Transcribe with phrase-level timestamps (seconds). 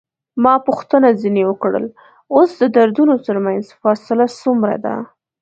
[0.43, 1.85] ما پوښتنه ځنې وکړل:
[2.35, 4.95] اوس د دردونو ترمنځ فاصله څومره ده؟